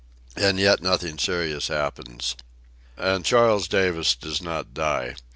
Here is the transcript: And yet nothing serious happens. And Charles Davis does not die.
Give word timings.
And 0.35 0.59
yet 0.59 0.81
nothing 0.81 1.19
serious 1.19 1.67
happens. 1.67 2.35
And 2.97 3.23
Charles 3.23 3.67
Davis 3.67 4.15
does 4.15 4.41
not 4.41 4.73
die. 4.73 5.13